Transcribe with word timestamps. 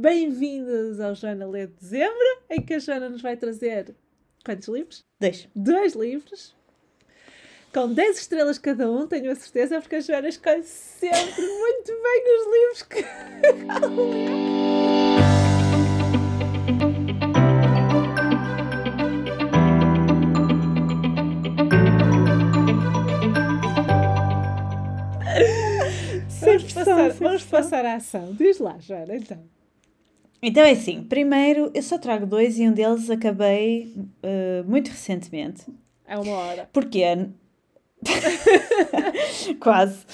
bem-vindos 0.00 1.00
ao 1.00 1.12
Joana 1.12 1.44
Lê 1.44 1.66
de 1.66 1.72
Dezembro, 1.72 2.42
em 2.48 2.62
que 2.62 2.74
a 2.74 2.78
Joana 2.78 3.08
nos 3.08 3.20
vai 3.20 3.36
trazer 3.36 3.92
quantos 4.44 4.68
livros? 4.68 5.04
Dois. 5.18 5.48
Dois 5.56 5.94
livros, 5.94 6.56
com 7.74 7.92
10 7.92 8.16
estrelas 8.16 8.58
cada 8.58 8.88
um, 8.88 9.08
tenho 9.08 9.28
a 9.28 9.34
certeza, 9.34 9.80
porque 9.80 9.96
a 9.96 10.00
Joana 10.00 10.28
escolhe 10.28 10.62
sempre 10.62 11.44
muito 11.44 11.92
bem 12.00 12.24
os 12.36 12.46
livros 12.54 12.82
que. 12.84 13.04
Vamos 26.40 26.72
passar, 26.72 27.10
vamos 27.10 27.42
passar 27.44 27.84
à 27.84 27.96
ação. 27.96 28.32
Diz 28.34 28.58
lá, 28.58 28.78
Joana, 28.78 29.16
então. 29.16 29.57
Então 30.40 30.62
é 30.62 30.70
assim, 30.70 31.02
primeiro 31.02 31.70
eu 31.74 31.82
só 31.82 31.98
trago 31.98 32.24
dois 32.24 32.58
e 32.58 32.68
um 32.68 32.72
deles 32.72 33.10
acabei 33.10 33.92
uh, 34.22 34.68
muito 34.68 34.88
recentemente. 34.88 35.64
É 36.06 36.16
uma 36.16 36.32
hora. 36.32 36.68
Porquê? 36.72 37.28
Quase. 39.58 40.04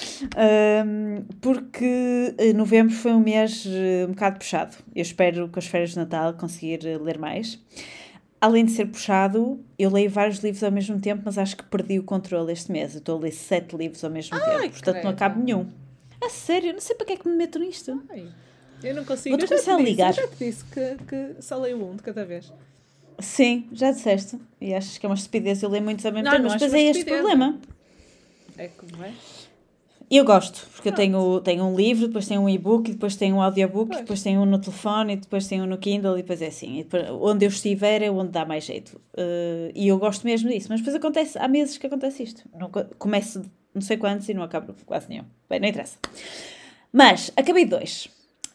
Um, 0.86 1.24
porque 1.40 2.34
novembro 2.54 2.94
foi 2.94 3.12
um 3.12 3.20
mês 3.20 3.64
uh, 3.66 4.08
um 4.08 4.12
bocado 4.12 4.38
puxado. 4.38 4.76
Eu 4.94 5.02
espero 5.02 5.48
com 5.48 5.58
as 5.58 5.66
férias 5.66 5.90
de 5.90 5.96
Natal 5.96 6.32
conseguir 6.34 6.80
ler 7.00 7.18
mais. 7.18 7.62
Além 8.41 8.64
de 8.64 8.72
ser 8.72 8.86
puxado, 8.86 9.62
eu 9.78 9.91
leio 9.91 10.10
vários 10.10 10.38
livros 10.38 10.62
ao 10.62 10.70
mesmo 10.70 10.98
tempo, 11.00 11.22
mas 11.24 11.38
acho 11.38 11.56
que 11.56 11.64
perdi 11.64 11.98
o 11.98 12.02
controle 12.02 12.52
este 12.52 12.72
mês. 12.72 12.94
Eu 12.94 12.98
estou 12.98 13.18
a 13.18 13.20
ler 13.20 13.32
sete 13.32 13.77
livros 13.77 14.02
ao 14.04 14.10
mesmo 14.10 14.36
Ai, 14.36 14.62
tempo, 14.62 14.72
portanto 14.72 15.02
não 15.02 15.10
acabo 15.10 15.42
nenhum. 15.42 15.66
A 16.22 16.28
sério, 16.28 16.72
não 16.72 16.80
sei 16.80 16.96
para 16.96 17.06
que 17.06 17.12
é 17.12 17.16
que 17.16 17.28
me 17.28 17.36
meto 17.36 17.58
nisto. 17.58 18.02
Ai, 18.10 18.28
eu 18.83 18.95
não 18.95 19.05
consigo. 19.05 19.37
Vou-te 19.37 19.51
Eu 19.52 19.56
já 19.59 19.62
te 19.62 19.64
começar 19.66 19.74
a 19.74 19.77
disse, 19.78 19.91
ligar. 19.91 20.09
Eu 20.10 20.14
já 20.14 20.28
te 20.28 20.37
disse 20.45 20.64
que, 20.64 20.96
que 21.06 21.42
só 21.42 21.59
leio 21.59 21.84
um 21.84 21.96
de 21.96 22.02
cada 22.02 22.24
vez. 22.24 22.52
Sim, 23.19 23.69
já 23.72 23.91
disseste. 23.92 24.39
E 24.61 24.75
achas 24.75 24.98
que 24.98 25.06
é 25.06 25.08
uma 25.08 25.14
estupidez 25.14 25.62
eu 25.62 25.69
ler 25.70 25.81
muitos 25.81 26.05
ao 26.05 26.12
mesmo 26.12 26.25
Não, 26.25 26.33
tempo, 26.33 26.42
não 26.44 26.50
mas 26.50 26.61
depois 26.61 26.75
é 26.83 26.91
este 26.91 27.05
problema. 27.05 27.58
É 28.58 28.69
como 28.69 29.05
é? 29.05 29.12
Eu 30.11 30.25
gosto, 30.25 30.69
porque 30.75 30.89
eu 30.91 30.92
Pronto. 30.92 30.97
tenho, 30.97 31.41
tenho 31.41 31.64
um 31.64 31.75
livro, 31.75 32.06
depois 32.06 32.28
tenho 32.28 32.42
um 32.42 32.48
e-book, 32.48 32.91
e 32.91 32.92
depois 32.94 33.16
tenho 33.16 33.36
um 33.36 33.42
audiobook, 33.42 33.89
Pois. 33.89 34.00
depois 34.00 34.22
tenho 34.22 34.42
um 34.42 34.44
no 34.44 34.58
telefone, 34.58 35.14
e 35.14 35.16
depois 35.16 35.48
tenho 35.48 35.64
um 35.64 35.66
no 35.66 35.78
Kindle, 35.78 36.12
e 36.19 36.22
depois 36.22 36.42
é 36.42 36.48
assim. 36.48 36.77
Depois, 36.78 37.09
onde 37.11 37.47
eu 37.47 37.48
estiver 37.48 38.03
é 38.03 38.11
onde 38.11 38.31
dá 38.31 38.44
mais 38.44 38.64
jeito. 38.64 39.00
Uh, 39.14 39.72
e 39.75 39.88
eu 39.88 39.98
gosto 39.98 40.25
mesmo 40.25 40.50
disso. 40.50 40.66
Mas 40.69 40.81
depois 40.81 40.94
acontece, 40.94 41.38
há 41.38 41.48
meses 41.48 41.78
que 41.78 41.86
acontece 41.86 42.22
isto. 42.22 42.42
Não, 42.55 42.69
co- 42.70 42.84
começo 42.98 43.42
não 43.75 43.81
sei 43.81 43.97
quantos 43.97 44.28
e 44.28 44.34
não 44.34 44.42
acabo 44.42 44.75
quase 44.84 45.09
nenhum. 45.09 45.25
Bem, 45.48 45.59
não 45.59 45.69
interessa. 45.69 45.97
Mas, 46.92 47.33
acabei 47.34 47.64
dois. 47.64 48.06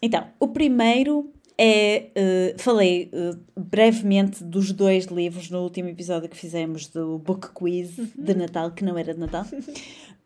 Então, 0.01 0.27
o 0.39 0.47
primeiro 0.47 1.31
é. 1.57 2.09
uh, 2.15 2.61
falei 2.61 3.11
uh, 3.13 3.37
brevemente 3.59 4.43
dos 4.43 4.71
dois 4.71 5.05
livros 5.05 5.49
no 5.49 5.61
último 5.61 5.89
episódio 5.89 6.29
que 6.29 6.37
fizemos 6.37 6.87
do 6.87 7.19
Book 7.19 7.49
Quiz 7.53 7.95
de 8.15 8.33
Natal, 8.33 8.71
que 8.71 8.83
não 8.83 8.97
era 8.97 9.13
de 9.13 9.19
Natal. 9.19 9.45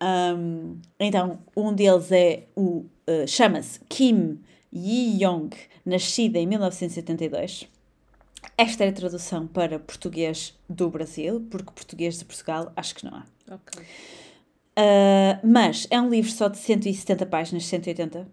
Um, 0.03 0.81
então, 0.99 1.39
um 1.55 1.73
deles 1.73 2.11
é 2.11 2.47
o. 2.57 2.85
uh, 3.07 3.25
chama-se 3.25 3.79
Kim 3.87 4.41
Yi-young, 4.73 5.51
nascida 5.85 6.39
em 6.39 6.45
1972. 6.45 7.69
Esta 8.57 8.83
é 8.83 8.89
a 8.89 8.91
tradução 8.91 9.47
para 9.47 9.79
português 9.79 10.59
do 10.69 10.89
Brasil, 10.89 11.47
porque 11.49 11.71
português 11.71 12.19
de 12.19 12.25
Portugal 12.25 12.73
acho 12.75 12.95
que 12.95 13.05
não 13.05 13.15
há. 13.15 13.25
Ok. 13.49 13.81
Uh, 13.81 15.47
mas 15.47 15.87
é 15.89 16.01
um 16.01 16.09
livro 16.09 16.31
só 16.31 16.49
de 16.49 16.57
170 16.57 17.25
páginas, 17.27 17.65
180. 17.65 18.27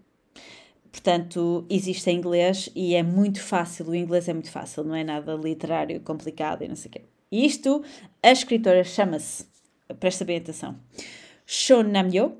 Portanto, 0.91 1.65
existe 1.69 2.09
em 2.09 2.17
inglês 2.17 2.69
e 2.75 2.95
é 2.95 3.01
muito 3.01 3.41
fácil. 3.41 3.87
O 3.87 3.95
inglês 3.95 4.27
é 4.27 4.33
muito 4.33 4.51
fácil, 4.51 4.83
não 4.83 4.93
é 4.93 5.03
nada 5.03 5.33
literário, 5.35 5.99
complicado 6.01 6.63
e 6.63 6.67
não 6.67 6.75
sei 6.75 6.89
o 6.89 6.91
quê. 6.91 7.01
E 7.31 7.45
isto, 7.45 7.81
a 8.21 8.31
escritora 8.31 8.83
chama-se, 8.83 9.45
presta 9.99 10.25
bem 10.25 10.37
atenção, 10.37 10.77
Shon 11.45 11.83
Namyo. 11.83 12.37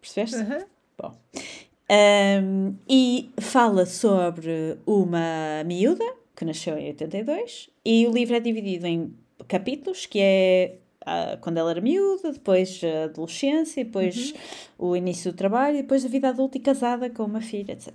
Percebeste? 0.00 0.36
Aham. 0.36 0.64
Bom. 0.96 1.14
Um, 1.90 2.76
e 2.88 3.30
fala 3.40 3.86
sobre 3.86 4.78
uma 4.86 5.64
miúda 5.64 6.04
que 6.36 6.44
nasceu 6.44 6.76
em 6.76 6.88
82 6.88 7.70
e 7.84 8.06
o 8.06 8.12
livro 8.12 8.36
é 8.36 8.40
dividido 8.40 8.86
em 8.86 9.14
capítulos, 9.48 10.06
que 10.06 10.18
é 10.20 10.76
quando 11.40 11.58
ela 11.58 11.70
era 11.70 11.80
miúda, 11.80 12.32
depois 12.32 12.80
a 12.82 13.04
adolescência, 13.04 13.84
depois 13.84 14.34
o 14.78 14.96
início 14.96 15.32
do 15.32 15.36
trabalho, 15.36 15.78
depois 15.78 16.04
a 16.04 16.08
vida 16.08 16.28
adulta 16.28 16.58
e 16.58 16.60
casada 16.60 17.08
com 17.08 17.24
uma 17.24 17.40
filha, 17.40 17.72
etc. 17.72 17.92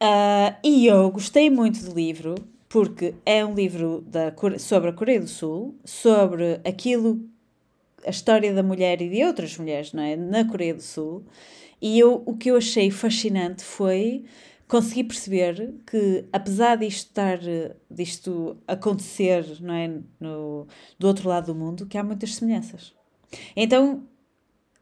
Ah, 0.00 0.56
e 0.64 0.86
eu 0.86 1.10
gostei 1.10 1.48
muito 1.48 1.84
do 1.84 1.94
livro 1.94 2.34
porque 2.68 3.14
é 3.26 3.44
um 3.44 3.54
livro 3.54 4.02
da, 4.06 4.32
sobre 4.58 4.90
a 4.90 4.92
Coreia 4.92 5.20
do 5.20 5.28
Sul, 5.28 5.74
sobre 5.84 6.60
aquilo 6.64 7.20
a 8.04 8.10
história 8.10 8.52
da 8.52 8.62
mulher 8.62 9.00
e 9.00 9.08
de 9.08 9.22
outras 9.24 9.56
mulheres 9.56 9.92
não 9.92 10.02
é? 10.02 10.16
na 10.16 10.44
Coreia 10.44 10.74
do 10.74 10.82
Sul. 10.82 11.22
E 11.80 11.98
eu, 11.98 12.22
o 12.24 12.36
que 12.36 12.50
eu 12.50 12.56
achei 12.56 12.90
fascinante 12.90 13.62
foi 13.62 14.24
conseguir 14.72 15.04
perceber 15.04 15.74
que, 15.86 16.26
apesar 16.32 16.76
disto, 16.76 17.08
estar, 17.08 17.38
disto 17.90 18.56
acontecer 18.66 19.44
não 19.60 19.74
é? 19.74 20.00
no, 20.18 20.66
do 20.98 21.08
outro 21.08 21.28
lado 21.28 21.52
do 21.52 21.54
mundo, 21.54 21.84
que 21.84 21.98
há 21.98 22.02
muitas 22.02 22.36
semelhanças. 22.36 22.94
Então, 23.54 24.08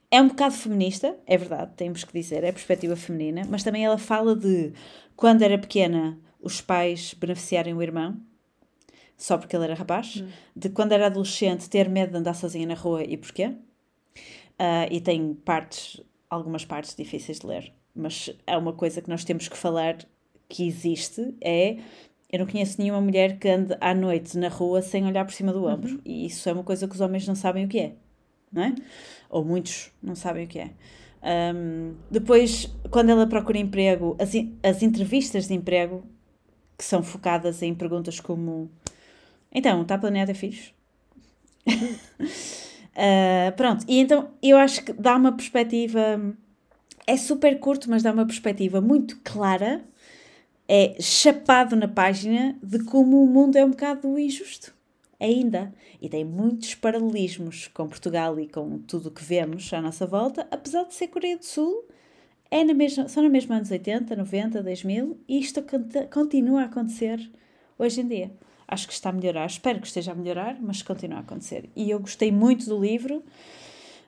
é 0.09 0.23
um 0.23 0.29
bocado 0.29 0.55
feminista, 0.55 1.19
é 1.27 1.37
verdade, 1.37 1.73
temos 1.77 2.05
que 2.05 2.13
dizer, 2.13 2.45
é 2.45 2.53
perspectiva 2.53 2.95
feminina, 2.95 3.43
mas 3.51 3.65
também 3.65 3.85
ela 3.85 3.99
fala 3.99 4.37
de 4.37 4.73
quando 5.17 5.43
era 5.43 5.59
pequena 5.59 6.17
os 6.41 6.61
pais 6.61 7.13
beneficiarem 7.13 7.75
o 7.75 7.83
irmão, 7.83 8.17
só 9.17 9.37
porque 9.37 9.57
ele 9.57 9.65
era 9.65 9.75
rapaz, 9.75 10.23
de 10.55 10.69
quando 10.69 10.93
era 10.93 11.07
adolescente 11.07 11.69
ter 11.69 11.89
medo 11.89 12.13
de 12.13 12.19
andar 12.19 12.35
sozinha 12.35 12.65
na 12.65 12.75
rua 12.75 13.03
e 13.03 13.17
porquê. 13.17 13.57
Ah, 14.57 14.87
e 14.89 15.01
tem 15.01 15.35
partes, 15.35 16.01
algumas 16.29 16.65
partes 16.65 16.95
difíceis 16.95 17.41
de 17.41 17.47
ler, 17.49 17.80
mas 18.01 18.31
é 18.47 18.57
uma 18.57 18.73
coisa 18.73 19.01
que 19.03 19.09
nós 19.09 19.25
temos 19.25 19.49
que 19.49 19.57
falar 19.57 19.99
que 20.49 20.67
existe, 20.67 21.35
é 21.41 21.79
eu 22.33 22.39
não 22.39 22.47
conheço 22.47 22.81
nenhuma 22.81 23.01
mulher 23.01 23.39
que 23.39 23.49
ande 23.49 23.77
à 23.81 23.93
noite 23.93 24.39
na 24.39 24.49
rua 24.49 24.83
sem 24.83 25.05
olhar 25.05 25.25
por 25.25 25.33
cima 25.33 25.53
do 25.53 25.65
ombro. 25.67 26.01
E 26.05 26.27
isso 26.27 26.49
é 26.49 26.53
uma 26.53 26.63
coisa 26.63 26.87
que 26.87 26.95
os 26.95 27.01
homens 27.01 27.27
não 27.27 27.35
sabem 27.35 27.65
o 27.65 27.69
que 27.69 27.79
é, 27.79 27.93
não 28.53 28.63
é? 28.63 28.75
Ou 29.29 29.45
muitos 29.45 29.91
não 30.03 30.15
sabem 30.15 30.45
o 30.45 30.49
que 30.49 30.61
é. 30.61 30.71
Ahm, 31.23 31.95
depois, 32.11 32.67
quando 32.91 33.11
ela 33.11 33.27
procura 33.27 33.59
emprego, 33.59 34.17
as, 34.19 34.31
as 34.63 34.83
entrevistas 34.83 35.49
de 35.49 35.55
emprego, 35.55 36.05
que 36.79 36.85
são 36.85 37.03
focadas 37.03 37.63
em 37.63 37.75
perguntas 37.75 38.21
como: 38.21 38.71
Então, 39.53 39.83
está 39.83 39.99
planeado 39.99 40.33
ter 40.33 40.39
filhos? 40.39 40.75
Ah, 43.03 43.53
pronto, 43.53 43.85
e 43.89 43.99
então 43.99 44.31
eu 44.43 44.59
acho 44.59 44.85
que 44.85 44.93
dá 44.93 45.17
uma 45.17 45.33
perspectiva. 45.33 46.21
É 47.07 47.17
super 47.17 47.59
curto, 47.59 47.91
mas 47.91 48.03
dá 48.03 48.13
uma 48.13 48.27
perspectiva 48.27 48.81
muito 48.81 49.19
clara, 49.25 49.85
é 50.69 50.97
chapado 51.01 51.75
na 51.75 51.89
página 51.89 52.57
de 52.63 52.85
como 52.85 53.23
o 53.23 53.27
mundo 53.27 53.57
é 53.57 53.65
um 53.65 53.71
bocado 53.71 54.19
injusto. 54.19 54.73
Ainda. 55.19 55.75
E 56.01 56.09
tem 56.09 56.25
muitos 56.25 56.75
paralelismos 56.75 57.69
com 57.69 57.87
Portugal 57.87 58.39
e 58.41 58.49
com 58.49 58.79
tudo 58.79 59.09
o 59.09 59.11
que 59.11 59.23
vemos 59.23 59.71
à 59.73 59.83
nossa 59.83 60.07
volta, 60.07 60.47
apesar 60.51 60.85
de 60.85 60.95
ser 60.95 61.09
Coreia 61.09 61.37
do 61.37 61.45
Sul, 61.45 61.85
é 62.51 62.65
na 62.65 62.73
mesma, 62.73 63.07
são 63.09 63.23
na 63.23 63.29
mesma 63.29 63.57
anos 63.57 63.71
80, 63.71 64.17
90, 64.17 64.63
2000 64.63 65.19
e 65.29 65.39
isto 65.39 65.63
continua 66.13 66.63
a 66.63 66.65
acontecer 66.65 67.21
hoje 67.79 68.01
em 68.01 68.09
dia. 68.09 68.33
Acho 68.67 68.87
que 68.87 68.93
está 68.95 69.11
a 69.11 69.13
melhorar, 69.13 69.47
espero 69.47 69.81
que 69.81 69.87
esteja 69.87 70.13
a 70.13 70.15
melhorar, 70.15 70.57
mas 70.61 70.81
continua 70.81 71.19
a 71.19 71.21
acontecer. 71.21 71.69
E 71.77 71.91
eu 71.91 71.99
gostei 72.01 72.33
muito 72.33 72.65
do 72.67 72.81
livro, 72.81 73.23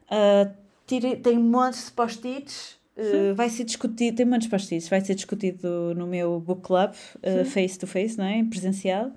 ah, 0.08 0.50
tirei- 0.86 1.16
tem 1.16 1.38
montes 1.38 1.86
de 1.86 1.92
post-its, 1.92 2.78
ah, 2.96 3.34
vai 3.34 3.48
ser 3.48 3.64
discutido, 3.64 4.16
tem 4.16 4.38
de 4.38 4.48
post-its, 4.48 4.88
vai 4.88 5.00
ser 5.00 5.14
discutido 5.14 5.94
no 5.94 6.06
meu 6.06 6.38
book 6.40 6.62
club, 6.62 6.92
ah, 7.22 7.44
face 7.44 7.78
to 7.78 7.86
face, 7.86 8.16
não 8.18 8.24
é? 8.24 8.42
Presencial. 8.44 9.12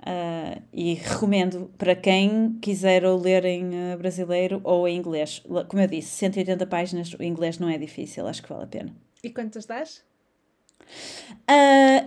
Ah, 0.00 0.60
e 0.72 0.94
recomendo 0.94 1.70
para 1.76 1.94
quem 1.96 2.56
quiser 2.60 3.04
ou 3.04 3.18
ler 3.20 3.44
em 3.44 3.70
brasileiro 3.98 4.60
ou 4.64 4.86
em 4.86 4.96
inglês. 4.96 5.42
Como 5.68 5.82
eu 5.82 5.86
disse, 5.88 6.10
180 6.10 6.66
páginas, 6.66 7.12
o 7.14 7.22
inglês 7.22 7.58
não 7.58 7.68
é 7.68 7.76
difícil, 7.76 8.26
acho 8.26 8.42
que 8.42 8.48
vale 8.48 8.64
a 8.64 8.66
pena. 8.68 8.94
E 9.22 9.30
quantas 9.30 9.66
dás? 9.66 10.02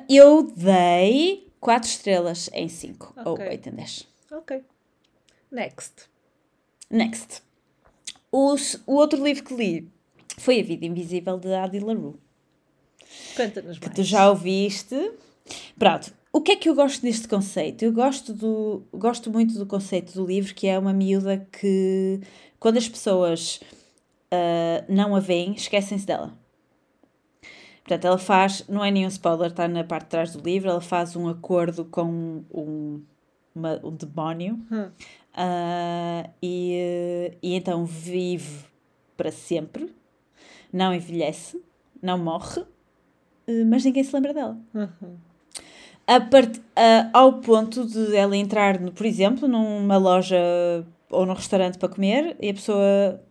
Eu 0.10 0.44
dei 0.56 1.52
4 1.60 1.90
estrelas 1.90 2.50
em 2.54 2.68
5, 2.70 3.14
ou 3.26 3.34
Ok. 3.34 3.48
8 3.48 3.70
em 3.70 3.72
10. 3.74 4.08
Ok. 4.32 4.62
Next. 5.52 5.94
Next. 6.90 7.44
O, 8.32 8.54
s- 8.56 8.80
o 8.88 8.96
outro 8.96 9.22
livro 9.24 9.44
que 9.44 9.54
li 9.54 9.92
foi 10.42 10.60
A 10.60 10.64
Vida 10.64 10.86
Invisível 10.86 11.38
de 11.38 11.54
Adi 11.54 11.80
LaRue. 11.80 12.16
Conta-nos 13.36 13.78
que 13.80 13.86
mais. 13.86 13.96
tu 13.96 14.04
já 14.04 14.30
ouviste. 14.30 15.12
Pronto, 15.78 16.14
o 16.34 16.42
que 16.42 16.54
é 16.54 16.56
que 16.56 16.70
eu 16.70 16.76
gosto 16.76 17.02
deste 17.02 17.28
conceito? 17.28 17.84
Eu 17.84 17.92
gosto, 17.92 18.34
do, 18.34 18.84
gosto 18.94 19.30
muito 19.30 19.58
do 19.58 19.66
conceito 19.66 20.14
do 20.14 20.26
livro, 20.26 20.54
que 20.54 20.68
é 20.68 20.80
uma 20.80 20.94
miúda 20.94 21.46
que, 21.52 22.22
quando 22.60 22.78
as 22.78 22.88
pessoas 22.88 23.60
ah, 24.32 24.84
não 24.88 25.16
a 25.16 25.20
veem, 25.20 25.54
esquecem-se 25.54 26.06
dela. 26.06 26.34
Portanto, 27.84 28.06
ela 28.06 28.18
faz, 28.18 28.64
não 28.70 28.84
é 28.84 28.90
nenhum 28.90 29.10
spoiler, 29.10 29.50
está 29.50 29.68
na 29.68 29.84
parte 29.84 30.06
de 30.06 30.10
trás 30.10 30.32
do 30.34 30.42
livro, 30.42 30.70
ela 30.70 30.82
faz 30.82 31.16
um 31.16 31.28
acordo 31.28 31.84
com 31.84 32.44
um, 32.54 33.02
uma, 33.54 33.80
um 33.84 33.92
demónio 33.92 34.60
Hum. 34.72 34.90
ah, 35.34 36.30
e, 36.42 37.34
e 37.42 37.56
então 37.56 37.86
vive 37.86 38.66
para 39.18 39.32
sempre, 39.32 39.94
não 40.72 40.94
envelhece, 40.94 41.62
não 42.02 42.18
morre, 42.18 42.64
eh, 43.48 43.64
mas 43.66 43.84
ninguém 43.86 44.04
se 44.04 44.14
lembra 44.16 44.34
dela. 44.34 44.58
Uhum. 44.74 45.16
A 46.08 46.20
part, 46.20 46.60
a- 46.76 47.10
ao 47.14 47.34
ponto 47.34 47.86
de 47.86 48.16
ela 48.16 48.36
entrar, 48.36 48.80
no- 48.80 48.92
por 48.92 49.06
exemplo, 49.06 49.48
numa 49.48 49.98
loja 49.98 50.38
ou 51.10 51.26
num 51.26 51.34
restaurante 51.34 51.78
para 51.78 51.90
comer 51.90 52.36
e 52.42 52.50
a 52.50 52.54
pessoa 52.54 53.22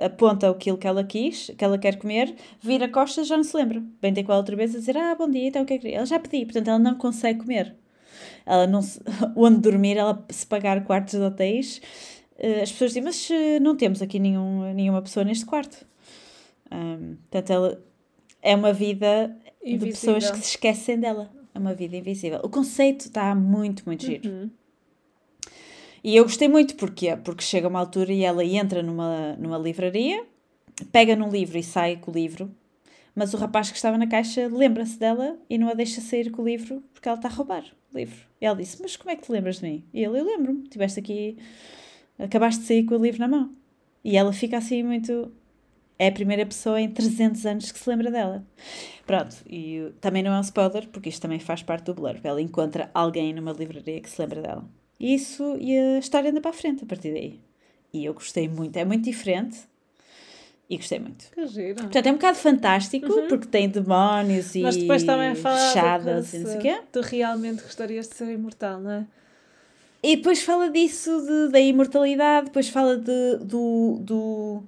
aponta 0.00 0.48
aquilo 0.48 0.78
que 0.78 0.86
ela 0.86 1.04
quis, 1.04 1.50
que 1.58 1.64
ela 1.64 1.76
quer 1.76 1.96
comer, 1.98 2.34
vira 2.62 2.88
costas 2.88 3.26
já 3.26 3.36
não 3.36 3.44
se 3.44 3.54
lembra. 3.56 3.82
Vem 4.00 4.14
ter 4.14 4.22
com 4.24 4.32
ela 4.32 4.40
outra 4.40 4.56
vez 4.56 4.74
a 4.74 4.78
dizer: 4.78 4.96
Ah, 4.96 5.14
bom 5.14 5.28
dia, 5.28 5.48
então 5.48 5.62
o 5.62 5.66
que 5.66 5.74
é 5.74 5.76
que 5.76 5.82
queria? 5.82 5.98
Ela 5.98 6.06
já 6.06 6.18
pedi, 6.18 6.44
portanto 6.44 6.68
ela 6.68 6.78
não 6.78 6.94
consegue 6.94 7.40
comer. 7.40 7.74
Ela 8.46 8.66
não 8.66 8.80
se, 8.82 9.00
onde 9.36 9.58
dormir, 9.60 9.96
ela 9.98 10.24
se 10.30 10.46
pagar 10.46 10.84
quartos 10.84 11.14
de 11.14 11.20
hotéis, 11.24 11.80
eh, 12.38 12.62
as 12.62 12.70
pessoas 12.72 12.90
dizem: 12.92 13.02
Mas 13.02 13.28
eh, 13.30 13.58
não 13.60 13.76
temos 13.76 14.00
aqui 14.00 14.18
nenhum, 14.18 14.72
nenhuma 14.72 15.02
pessoa 15.02 15.24
neste 15.24 15.44
quarto. 15.44 15.84
Ahm, 16.70 17.16
portanto, 17.30 17.50
ela 17.50 17.84
é 18.42 18.54
uma 18.54 18.72
vida 18.72 19.36
de 19.64 19.78
pessoas 19.78 20.24
Invisível. 20.24 20.32
que 20.32 20.38
se 20.38 20.50
esquecem 20.50 20.98
dela. 20.98 21.30
É 21.54 21.58
uma 21.58 21.74
vida 21.74 21.96
invisível. 21.96 22.40
O 22.42 22.48
conceito 22.48 23.06
está 23.06 23.34
muito, 23.34 23.82
muito 23.84 24.04
giro. 24.04 24.28
Uhum. 24.28 24.50
E 26.02 26.16
eu 26.16 26.24
gostei 26.24 26.48
muito, 26.48 26.76
porquê? 26.76 27.14
Porque 27.16 27.42
chega 27.42 27.68
uma 27.68 27.78
altura 27.78 28.12
e 28.12 28.22
ela 28.22 28.44
entra 28.44 28.82
numa, 28.82 29.36
numa 29.36 29.58
livraria, 29.58 30.24
pega 30.90 31.14
num 31.14 31.28
livro 31.28 31.58
e 31.58 31.62
sai 31.62 31.96
com 31.96 32.10
o 32.10 32.14
livro, 32.14 32.50
mas 33.14 33.34
o 33.34 33.36
rapaz 33.36 33.70
que 33.70 33.76
estava 33.76 33.98
na 33.98 34.06
caixa 34.06 34.48
lembra-se 34.48 34.98
dela 34.98 35.36
e 35.48 35.58
não 35.58 35.68
a 35.68 35.74
deixa 35.74 36.00
sair 36.00 36.30
com 36.30 36.40
o 36.40 36.44
livro 36.44 36.82
porque 36.94 37.08
ela 37.08 37.18
está 37.18 37.28
a 37.28 37.32
roubar 37.32 37.64
o 37.92 37.98
livro. 37.98 38.16
E 38.40 38.46
ela 38.46 38.56
disse: 38.56 38.80
Mas 38.80 38.96
como 38.96 39.10
é 39.10 39.16
que 39.16 39.22
te 39.22 39.32
lembras 39.32 39.56
de 39.56 39.64
mim? 39.64 39.84
E 39.92 40.02
ele: 40.02 40.18
Eu 40.18 40.24
lembro-me, 40.24 40.62
estiveste 40.62 41.00
aqui, 41.00 41.36
acabaste 42.18 42.62
de 42.62 42.66
sair 42.66 42.84
com 42.84 42.94
o 42.94 43.02
livro 43.02 43.20
na 43.20 43.28
mão. 43.28 43.54
E 44.02 44.16
ela 44.16 44.32
fica 44.32 44.56
assim 44.56 44.82
muito. 44.82 45.32
É 46.02 46.08
a 46.08 46.12
primeira 46.12 46.46
pessoa 46.46 46.80
em 46.80 46.88
300 46.88 47.44
anos 47.44 47.70
que 47.70 47.78
se 47.78 47.86
lembra 47.90 48.10
dela. 48.10 48.42
Pronto, 49.06 49.36
e 49.46 49.92
também 50.00 50.22
não 50.22 50.32
é 50.32 50.38
um 50.38 50.40
spoiler, 50.40 50.88
porque 50.88 51.10
isto 51.10 51.20
também 51.20 51.38
faz 51.38 51.62
parte 51.62 51.84
do 51.84 51.94
blurb. 51.94 52.20
Ela 52.24 52.40
encontra 52.40 52.90
alguém 52.94 53.34
numa 53.34 53.52
livraria 53.52 54.00
que 54.00 54.08
se 54.08 54.18
lembra 54.18 54.40
dela. 54.40 54.64
E 54.98 55.14
isso, 55.14 55.58
e 55.60 55.76
a 55.78 55.98
história 55.98 56.30
anda 56.30 56.40
para 56.40 56.52
a 56.52 56.54
frente 56.54 56.84
a 56.84 56.86
partir 56.86 57.12
daí. 57.12 57.38
E 57.92 58.04
eu 58.06 58.14
gostei 58.14 58.48
muito, 58.48 58.74
é 58.78 58.84
muito 58.84 59.04
diferente. 59.04 59.58
E 60.70 60.76
gostei 60.78 61.00
muito. 61.00 61.30
Que 61.32 61.46
giro. 61.46 61.74
Portanto, 61.82 62.06
é 62.06 62.10
um 62.10 62.14
bocado 62.14 62.38
fantástico, 62.38 63.06
porque 63.28 63.46
tem 63.48 63.68
demónios 63.68 64.54
e 64.54 64.58
Uhum. 64.60 64.64
Mas 64.64 64.76
depois 64.78 65.02
também 65.04 65.34
fala 65.34 65.58
fechadas 65.58 66.32
e 66.32 66.38
não 66.38 66.46
sei 66.46 66.56
o 66.56 66.60
quê. 66.62 66.80
Tu 66.92 67.00
realmente 67.02 67.62
gostarias 67.62 68.08
de 68.08 68.14
ser 68.14 68.32
imortal, 68.32 68.80
não 68.80 68.90
é? 68.90 69.06
E 70.02 70.16
depois 70.16 70.42
fala 70.42 70.70
disso, 70.70 71.10
de- 71.26 71.52
da 71.52 71.60
imortalidade, 71.60 72.46
depois 72.46 72.70
fala 72.70 72.96
de, 72.96 73.36
do, 73.44 73.98
do, 74.00 74.62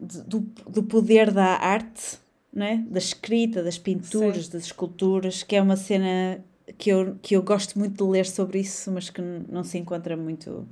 do, 0.00 0.40
do 0.68 0.82
poder 0.82 1.30
da 1.30 1.56
arte, 1.56 2.18
não 2.52 2.66
é? 2.66 2.78
da 2.78 2.98
escrita, 2.98 3.62
das 3.62 3.78
pinturas, 3.78 4.48
das 4.48 4.64
esculturas, 4.64 5.42
que 5.42 5.56
é 5.56 5.62
uma 5.62 5.76
cena 5.76 6.42
que 6.78 6.90
eu, 6.90 7.16
que 7.22 7.36
eu 7.36 7.42
gosto 7.42 7.78
muito 7.78 8.02
de 8.02 8.10
ler 8.10 8.26
sobre 8.26 8.60
isso, 8.60 8.90
mas 8.90 9.10
que 9.10 9.20
não 9.20 9.62
se 9.62 9.78
encontra 9.78 10.16
muito. 10.16 10.66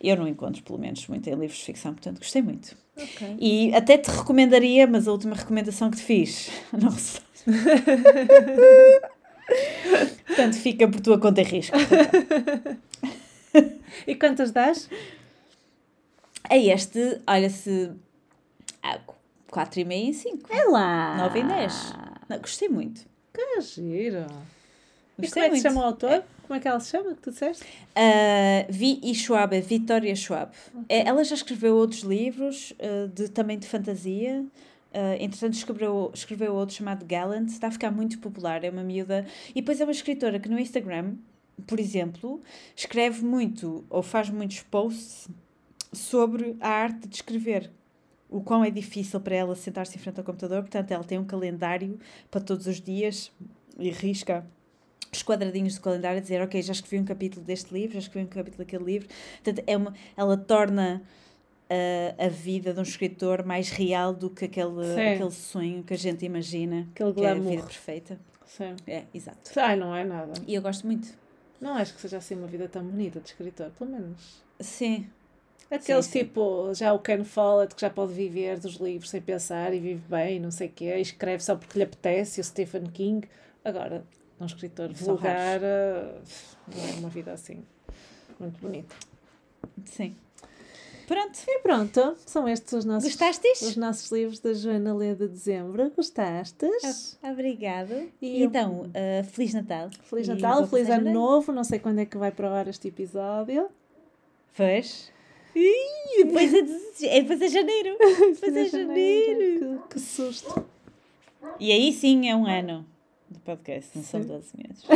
Eu 0.00 0.16
não 0.16 0.28
encontro, 0.28 0.62
pelo 0.62 0.78
menos, 0.78 1.06
muito 1.08 1.28
em 1.28 1.34
livros 1.34 1.58
de 1.58 1.64
ficção, 1.64 1.92
portanto 1.92 2.18
gostei 2.18 2.42
muito. 2.42 2.76
Ok. 2.96 3.36
E 3.40 3.74
até 3.74 3.98
te 3.98 4.10
recomendaria, 4.10 4.86
mas 4.86 5.08
a 5.08 5.12
última 5.12 5.34
recomendação 5.34 5.90
que 5.90 5.96
te 5.96 6.02
fiz, 6.02 6.50
não 6.72 6.90
sei. 6.90 7.22
portanto, 10.26 10.54
fica 10.54 10.88
por 10.88 11.00
tua 11.00 11.18
conta 11.18 11.40
e 11.40 11.44
risco. 11.44 11.76
E 14.06 14.14
quantas 14.14 14.52
dás? 14.52 14.88
A 16.48 16.56
este, 16.56 17.20
olha 17.26 17.50
se. 17.50 17.90
Ah, 19.58 19.66
4,5 19.66 19.92
em 19.92 20.12
5. 20.12 20.52
É 20.52 20.64
lá! 20.64 21.16
9 21.16 21.40
em 21.40 21.46
10. 21.46 21.94
Não, 22.28 22.38
gostei 22.38 22.68
muito. 22.68 23.04
Que 23.32 23.60
giro! 23.60 24.26
E 25.18 25.22
Gostei 25.22 25.42
como 25.42 25.44
é 25.44 25.50
que 25.50 25.56
se 25.56 25.62
chama 25.62 25.80
o 25.80 25.84
autor? 25.84 26.24
Como 26.46 26.56
é 26.56 26.60
que 26.60 26.68
ela 26.68 26.80
se 26.80 26.90
chama, 26.90 27.14
que 27.14 27.20
tu 27.20 27.30
disseste? 27.30 27.64
Uh, 27.64 28.70
Vi 28.70 29.00
e 29.02 29.14
Schwab, 29.14 29.54
é 29.54 29.60
Vitória 29.60 30.14
Schwab. 30.14 30.52
É, 30.88 31.06
ela 31.06 31.24
já 31.24 31.34
escreveu 31.34 31.76
outros 31.76 32.00
livros, 32.00 32.72
uh, 32.72 33.08
de, 33.08 33.28
também 33.28 33.58
de 33.58 33.66
fantasia. 33.66 34.46
Uh, 34.94 35.20
entretanto, 35.20 35.54
escreveu, 35.54 36.10
escreveu 36.14 36.54
outro 36.54 36.76
chamado 36.76 37.04
Gallant. 37.04 37.48
Está 37.48 37.66
a 37.66 37.70
ficar 37.70 37.90
muito 37.90 38.18
popular. 38.20 38.64
É 38.64 38.70
uma 38.70 38.84
miúda. 38.84 39.26
E 39.50 39.60
depois 39.60 39.80
é 39.80 39.84
uma 39.84 39.92
escritora 39.92 40.38
que 40.38 40.48
no 40.48 40.58
Instagram, 40.58 41.16
por 41.66 41.80
exemplo, 41.80 42.40
escreve 42.76 43.24
muito 43.24 43.84
ou 43.90 44.02
faz 44.02 44.30
muitos 44.30 44.62
posts 44.62 45.28
sobre 45.92 46.56
a 46.60 46.68
arte 46.68 47.08
de 47.08 47.16
escrever. 47.16 47.70
O 48.28 48.40
quão 48.42 48.62
é 48.64 48.70
difícil 48.70 49.20
para 49.20 49.34
ela 49.36 49.56
sentar-se 49.56 49.96
em 49.96 50.00
frente 50.00 50.18
ao 50.18 50.24
computador. 50.24 50.60
Portanto, 50.62 50.90
ela 50.92 51.04
tem 51.04 51.18
um 51.18 51.24
calendário 51.24 51.98
para 52.30 52.40
todos 52.40 52.66
os 52.66 52.80
dias 52.80 53.32
e 53.78 53.90
risca 53.90 54.44
os 55.10 55.22
quadradinhos 55.22 55.76
do 55.76 55.80
calendário 55.80 56.18
a 56.18 56.20
dizer, 56.20 56.42
ok, 56.42 56.60
já 56.60 56.72
escrevi 56.72 57.02
um 57.02 57.04
capítulo 57.06 57.44
deste 57.44 57.72
livro, 57.72 57.94
já 57.94 58.00
escrevi 58.00 58.26
um 58.26 58.28
capítulo 58.28 58.58
daquele 58.58 58.84
livro. 58.84 59.08
Portanto, 59.42 59.64
é 59.66 59.76
uma, 59.76 59.94
ela 60.16 60.36
torna 60.36 61.02
uh, 61.70 62.22
a 62.24 62.28
vida 62.28 62.74
de 62.74 62.80
um 62.80 62.82
escritor 62.82 63.44
mais 63.44 63.70
real 63.70 64.12
do 64.12 64.28
que 64.28 64.44
aquele, 64.44 64.84
Sim. 64.94 65.08
aquele 65.14 65.30
sonho 65.30 65.82
que 65.82 65.94
a 65.94 65.98
gente 65.98 66.24
imagina, 66.26 66.86
Aquele 66.92 67.14
que 67.14 67.24
é 67.24 67.30
a 67.30 67.34
glamour. 67.34 67.50
vida 67.50 67.62
perfeita. 67.62 68.20
Sim. 68.44 68.76
É, 68.86 69.04
exato. 69.14 69.50
Ai, 69.56 69.76
não 69.76 69.94
é 69.94 70.04
nada. 70.04 70.32
E 70.46 70.54
eu 70.54 70.62
gosto 70.62 70.86
muito. 70.86 71.08
Não 71.60 71.74
acho 71.74 71.94
que 71.94 72.00
seja 72.00 72.18
assim 72.18 72.34
uma 72.34 72.46
vida 72.46 72.68
tão 72.68 72.84
bonita 72.84 73.20
de 73.20 73.28
escritor, 73.28 73.70
pelo 73.78 73.90
menos. 73.90 74.42
Sim, 74.60 75.08
Aqueles 75.70 76.06
Sim, 76.06 76.12
sim. 76.12 76.18
tipo, 76.20 76.72
já 76.74 76.92
o 76.94 76.98
Ken 76.98 77.24
Follett 77.24 77.74
que 77.74 77.80
já 77.80 77.90
pode 77.90 78.12
viver 78.14 78.58
dos 78.58 78.76
livros 78.76 79.10
sem 79.10 79.20
pensar 79.20 79.74
e 79.74 79.78
vive 79.78 80.02
bem, 80.08 80.40
não 80.40 80.50
sei 80.50 80.68
o 80.68 80.72
quê, 80.72 80.96
e 80.96 81.00
escreve 81.02 81.42
só 81.42 81.56
porque 81.56 81.78
lhe 81.78 81.84
apetece, 81.84 82.40
e 82.40 82.42
o 82.42 82.44
Stephen 82.44 82.84
King. 82.84 83.28
Agora, 83.64 84.02
um 84.40 84.46
escritor 84.46 84.94
São 84.96 85.14
vulgar, 85.14 85.60
eh, 85.62 86.14
não 86.74 86.88
é 86.88 86.92
uma 87.00 87.08
vida 87.10 87.32
assim 87.32 87.62
muito 88.40 88.60
bonita. 88.60 88.94
sim. 89.84 90.14
Pronto. 91.06 91.38
E 91.48 91.58
pronto, 91.60 92.16
são 92.26 92.46
estes 92.46 92.70
os 92.74 92.84
nossos, 92.84 93.08
Gostastes? 93.08 93.62
os 93.62 93.76
nossos 93.76 94.12
livros 94.12 94.40
da 94.40 94.52
Joana 94.52 94.94
Lê 94.94 95.14
de 95.14 95.26
dezembro. 95.26 95.90
Gostastes? 95.96 97.18
Obrigada. 97.22 98.06
E 98.20 98.42
então, 98.42 98.82
uh, 98.82 99.24
Feliz 99.24 99.54
Natal. 99.54 99.88
Feliz 100.02 100.28
Natal, 100.28 100.66
feliz 100.66 100.90
Ano. 100.90 101.10
Novo. 101.10 101.50
Não 101.50 101.64
sei 101.64 101.78
quando 101.78 102.00
é 102.00 102.04
que 102.04 102.18
vai 102.18 102.30
para 102.30 102.50
o 102.50 102.52
ar 102.52 102.68
este 102.68 102.88
episódio. 102.88 103.70
Pois. 104.54 105.10
Ih, 105.54 106.24
depois 106.24 106.54
é, 106.54 106.62
de- 106.62 107.06
é, 107.08 107.20
depois 107.22 107.42
é 107.42 107.48
janeiro. 107.48 107.96
Depois 107.98 108.56
é 108.56 108.64
janeiro. 108.66 109.82
Que, 109.88 109.94
que 109.94 110.00
susto. 110.00 110.64
E 111.58 111.72
aí 111.72 111.92
sim 111.92 112.28
é 112.28 112.36
um 112.36 112.46
ano 112.46 112.86
de 113.30 113.38
podcast, 113.40 113.90
não 113.96 114.04
são 114.04 114.20
12 114.20 114.48
meses. 114.56 114.84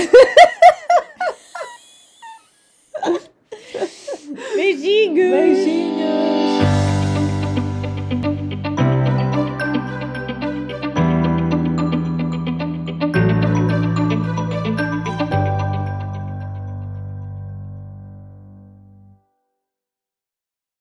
Beijinhos! 4.57 5.31
Beijinhos! 5.31 6.32